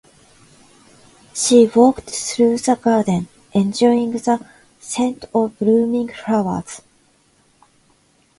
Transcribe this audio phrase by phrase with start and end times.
[1.35, 4.43] She walked through the garden, enjoying the
[4.79, 6.81] scent of blooming flowers.